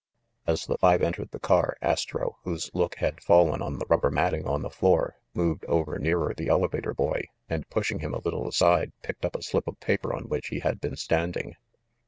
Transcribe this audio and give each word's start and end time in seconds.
As 0.47 0.65
the 0.65 0.79
five 0.79 1.03
entered 1.03 1.29
the 1.29 1.37
car, 1.39 1.77
Astro, 1.79 2.39
whose 2.41 2.71
look 2.73 2.95
had 2.95 3.21
fallen 3.21 3.61
on 3.61 3.77
the 3.77 3.85
rubber 3.87 4.09
matting 4.09 4.47
on 4.47 4.63
the 4.63 4.69
floor, 4.71 5.17
moved 5.35 5.63
over 5.65 5.99
nearer 5.99 6.33
the 6.35 6.47
elevator 6.47 6.95
boy, 6.95 7.25
and, 7.47 7.69
pushing 7.69 7.99
him 7.99 8.15
a 8.15 8.19
lit 8.19 8.33
tle 8.33 8.47
aside, 8.47 8.93
picked 9.03 9.23
up 9.25 9.35
a 9.35 9.43
slip 9.43 9.67
of 9.67 9.79
paper 9.79 10.11
on 10.11 10.23
which 10.23 10.47
he 10.47 10.61
had 10.61 10.81
been 10.81 10.95
standing. 10.95 11.55